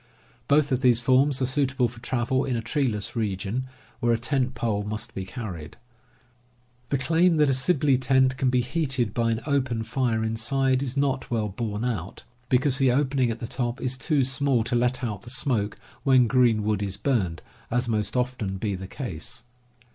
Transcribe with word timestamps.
Both 0.47 0.71
of 0.71 0.79
these 0.81 0.99
forms 0.99 1.43
are 1.43 1.45
suitable 1.45 1.87
for 1.87 1.99
travel 2.01 2.43
in 2.43 2.55
a 2.55 2.61
treeless 2.63 3.15
region 3.15 3.67
where 3.99 4.11
a 4.11 4.17
tent 4.17 4.55
pole 4.55 4.81
must 4.83 5.13
be 5.13 5.25
carried. 5.25 5.77
The 6.89 6.97
claim 6.97 7.37
that 7.37 7.51
a 7.51 7.53
Sibley 7.53 7.99
tent 7.99 8.35
can 8.35 8.49
be 8.49 8.61
heated 8.61 9.13
by 9.13 9.29
an 9.29 9.41
open 9.45 9.83
fire 9.83 10.23
inside 10.23 10.81
is 10.81 10.97
not 10.97 11.29
well 11.29 11.49
borne 11.49 11.85
out, 11.85 12.23
because 12.49 12.79
the 12.79 12.91
opening 12.91 13.29
at 13.29 13.37
the 13.39 13.45
top 13.45 13.79
is 13.79 13.95
too 13.95 14.23
small 14.23 14.63
to 14.63 14.75
let 14.75 15.03
out 15.03 15.21
the 15.21 15.29
smoke 15.29 15.77
when 16.01 16.25
green 16.25 16.63
wood 16.63 16.81
is 16.81 16.97
burned, 16.97 17.43
as 17.69 17.87
must 17.87 18.17
often 18.17 18.57
be 18.57 18.73
the 18.73 18.87
case. 18.87 19.43